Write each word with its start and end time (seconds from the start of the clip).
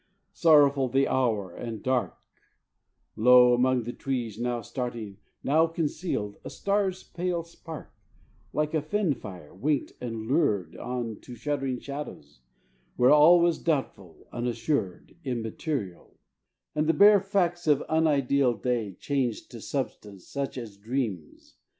Sorrowful 0.33 0.87
the 0.89 1.07
hour 1.07 1.53
and 1.53 1.83
dark: 1.83 2.17
Low 3.15 3.53
among 3.53 3.83
the 3.83 3.93
trees, 3.93 4.39
now 4.39 4.61
starting, 4.61 5.17
Now 5.43 5.67
concealed, 5.67 6.37
a 6.43 6.49
star's 6.49 7.03
pale 7.03 7.43
spark 7.43 7.93
Like 8.51 8.73
a 8.73 8.81
fen 8.81 9.13
fire 9.13 9.53
winked 9.53 9.93
and 10.01 10.25
lured 10.25 10.75
On 10.75 11.19
to 11.19 11.35
shuddering 11.35 11.77
shadows; 11.77 12.39
where 12.95 13.11
All 13.11 13.39
was 13.41 13.59
doubtful, 13.59 14.25
unassured, 14.31 15.17
Immaterial; 15.23 16.17
and 16.73 16.87
the 16.87 16.93
bare 16.95 17.19
Facts 17.19 17.67
of 17.67 17.83
unideal 17.87 18.55
day 18.55 18.93
Changed 18.95 19.51
to 19.51 19.61
substance 19.61 20.25
such 20.27 20.57
as 20.57 20.77
dreams. 20.77 21.57